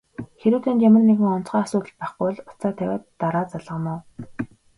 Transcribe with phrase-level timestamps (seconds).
[0.41, 4.01] Хэрэв танд ямар нэг онцгой асуудал байхгүй бол утсаа тавиад дараа залгана уу?